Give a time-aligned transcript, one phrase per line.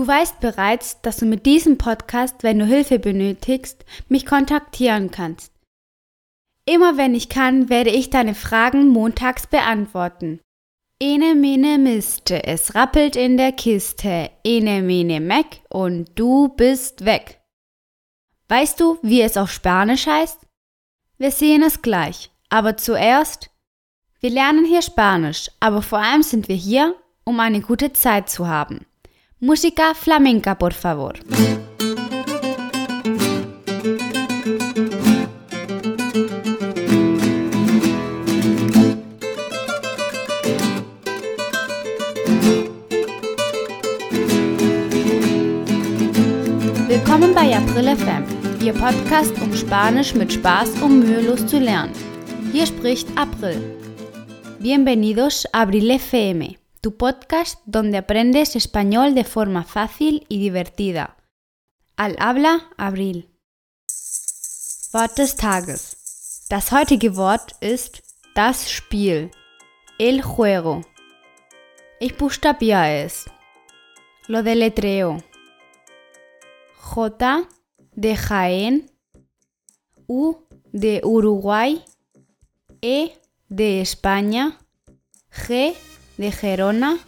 [0.00, 5.52] Du weißt bereits, dass du mit diesem Podcast, wenn du Hilfe benötigst, mich kontaktieren kannst.
[6.64, 10.40] Immer wenn ich kann, werde ich deine Fragen montags beantworten.
[10.98, 17.42] Ene mene miste, es rappelt in der Kiste, ene mene meck und du bist weg.
[18.48, 20.46] Weißt du, wie es auf Spanisch heißt?
[21.18, 23.50] Wir sehen es gleich, aber zuerst,
[24.20, 28.48] wir lernen hier Spanisch, aber vor allem sind wir hier, um eine gute Zeit zu
[28.48, 28.86] haben.
[29.42, 31.14] Música flamenca, por favor.
[46.86, 48.24] Willkommen bei April FM,
[48.62, 51.94] Ihr Podcast, um Spanisch mit Spaß und mühelos zu lernen.
[52.52, 53.58] Hier spricht April.
[54.58, 61.16] Bienvenidos a Abril FM, tu podcast donde aprendes español de forma fácil y divertida.
[61.96, 63.28] Al habla Abril.
[64.92, 66.46] Wort des Tages.
[66.48, 68.02] Das heutige Wort ist
[68.34, 69.30] das Spiel.
[69.98, 70.82] El juego.
[72.00, 73.26] Ich buchstabiere es.
[74.26, 75.22] Lo deletreo.
[76.94, 77.46] J
[77.94, 78.90] de Jaén,
[80.08, 80.36] U
[80.72, 81.84] de Uruguay,
[82.80, 83.12] E
[83.48, 84.58] de España,
[85.30, 85.76] G
[86.20, 86.98] de Gerona,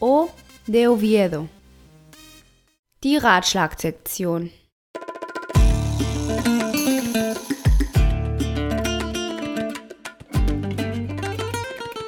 [0.00, 0.28] O
[0.66, 1.48] de Oviedo.
[3.02, 4.50] Die Ratschlagsektion.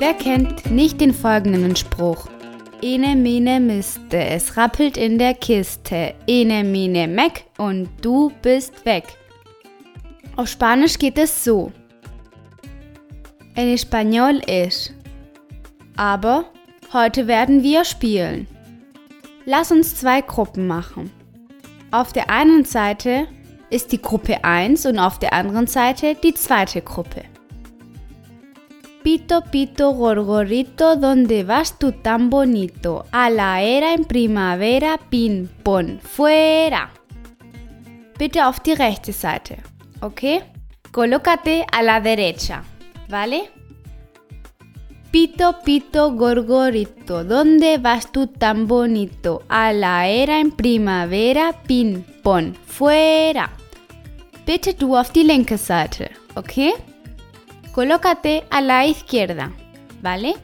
[0.00, 2.26] Wer kennt nicht den folgenden Spruch?
[2.82, 6.14] Ene mine miste, es rappelt in der Kiste.
[6.26, 9.04] Ene mine meck und du bist weg.
[10.36, 11.72] Auf Spanisch geht es so.
[13.54, 14.92] En español es.
[15.98, 16.44] Aber
[16.92, 18.46] heute werden wir spielen.
[19.44, 21.10] Lass uns zwei Gruppen machen.
[21.90, 23.26] Auf der einen Seite
[23.68, 27.24] ist die Gruppe 1 und auf der anderen Seite die zweite Gruppe.
[29.02, 33.04] Pito, pito, gorgorito, ¿dónde vas tú tan bonito?
[33.10, 36.90] A la era en primavera, pin, pon, fuera.
[38.18, 39.56] Bitte auf die rechte Seite,
[40.00, 40.44] ¿ok?
[40.92, 42.62] Colócate a la derecha,
[43.08, 43.57] ¿vale?
[45.10, 49.42] Pito, pito, gorgorito, ¿dónde vas tú tan bonito?
[49.48, 53.50] A la era en primavera, pin, pon, fuera.
[54.44, 56.74] Bitte du auf die linke Seite, ¿ok?
[57.72, 59.50] Colócate a la izquierda,
[60.02, 60.34] ¿vale?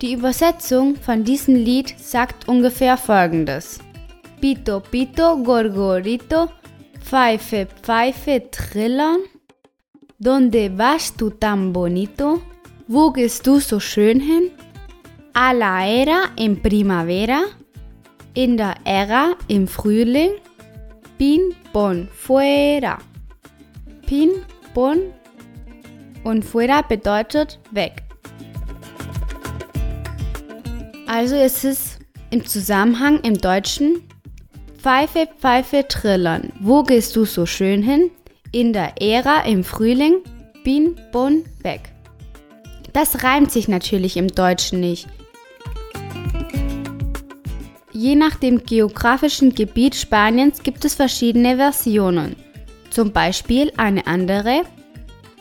[0.00, 3.78] Die Übersetzung von diesem Lied sagt ungefähr folgendes.
[4.40, 6.50] Pito, pito, gorgorito,
[7.00, 9.20] pfeife, pfeife, trillern.
[10.18, 12.42] ¿Dónde vas tú tan bonito?
[12.90, 14.50] Wo gehst du so schön hin?
[15.34, 17.42] A la era en primavera.
[18.32, 20.30] In der Era im Frühling.
[21.18, 22.96] Pin, pon, fuera.
[24.06, 24.30] Pin,
[24.72, 25.12] pon,
[26.24, 28.04] und fuera bedeutet weg.
[31.06, 31.98] Also ist es
[32.30, 34.02] im Zusammenhang im Deutschen
[34.78, 36.54] Pfeife, Pfeife, trillern.
[36.60, 38.10] Wo gehst du so schön hin?
[38.50, 40.22] In der Ära im Frühling,
[40.64, 41.92] bin, bon, weg.
[42.92, 45.06] Das reimt sich natürlich im Deutschen nicht.
[47.92, 52.36] Je nach dem geografischen Gebiet Spaniens gibt es verschiedene Versionen.
[52.90, 54.62] Zum Beispiel eine andere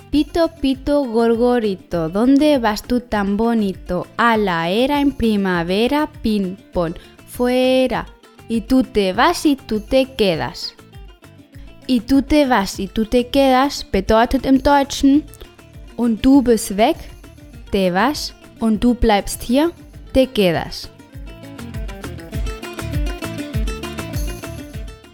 [0.10, 4.08] Pito, pito, gorgorito, ¿dónde vas tú tan bonito?
[4.16, 6.96] A la era en primavera, pin, pon,
[7.28, 8.06] fuera.
[8.48, 10.74] Y tú te vas y tú te quedas.
[11.88, 15.24] Y tú te vas y tú te quedas bedeutet im Deutschen
[15.98, 16.96] und du bist weg,
[17.72, 19.72] te vas und du bleibst hier,
[20.14, 20.90] te quedas.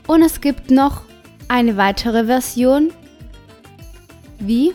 [0.08, 1.02] Und es gibt noch
[1.48, 2.92] eine weitere Version,
[4.40, 4.74] wie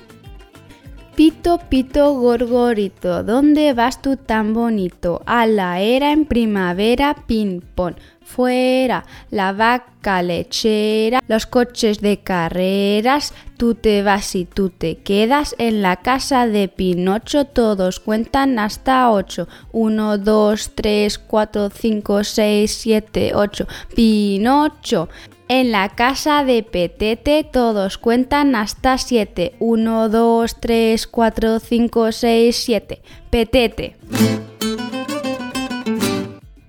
[1.19, 5.21] Pito, pito, gorgorito, ¿dónde vas tú tan bonito?
[5.27, 13.35] A la era en primavera, ping pong, fuera, la vaca lechera, los coches de carreras,
[13.57, 19.11] tú te vas y tú te quedas en la casa de Pinocho, todos cuentan hasta
[19.11, 19.49] ocho.
[19.73, 23.67] Uno, dos, tres, cuatro, cinco, seis, siete, ocho.
[23.93, 25.09] Pinocho.
[25.51, 29.55] En la casa de Petete todos cuentan hasta 7.
[29.59, 32.99] 1, 2, 3, 4, 5, 6, 7.
[33.31, 33.95] Petete.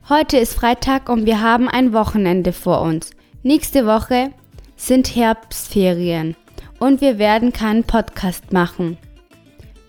[0.08, 3.12] Heute ist Freitag und wir haben ein Wochenende vor uns.
[3.44, 4.32] Nächste Woche
[4.78, 6.38] sind Herbstferien
[6.80, 8.98] und wir werden keinen Podcast machen.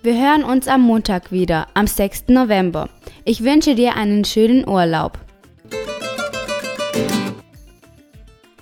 [0.03, 2.25] Wir hören uns am Montag wieder, am 6.
[2.31, 2.89] November.
[3.25, 5.17] Ich wünsche dir einen schönen Urlaub.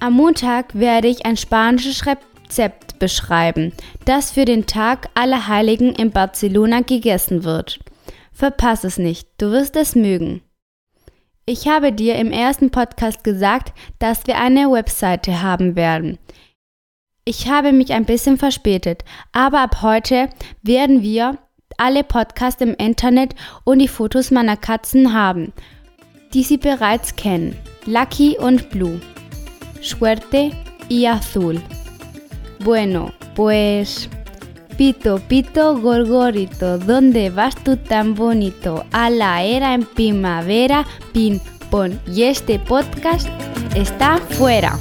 [0.01, 3.73] Am Montag werde ich ein spanisches Rezept beschreiben,
[4.05, 7.81] das für den Tag aller Heiligen in Barcelona gegessen wird.
[8.33, 10.43] Verpass es nicht, du wirst es mögen.
[11.47, 16.19] Ich habe dir im ersten Podcast gesagt, dass wir eine Webseite haben werden.
[17.25, 19.03] Ich habe mich ein bisschen verspätet,
[19.33, 20.29] aber ab heute
[20.63, 21.39] werden wir
[21.77, 23.35] alle Podcasts im Internet
[23.65, 25.53] und die Fotos meiner Katzen haben,
[26.35, 27.57] die Sie bereits kennen.
[27.85, 29.01] Lucky und Blue.
[29.81, 30.53] Suerte
[30.89, 31.61] y Azul.
[32.61, 34.09] Bueno, pues
[34.79, 38.85] Pito, pito, gorgorito, ¿dónde vas tú tan bonito?
[38.93, 42.01] A la era en primavera, pin, pon.
[42.07, 43.29] Y este podcast
[43.75, 44.79] está fuera.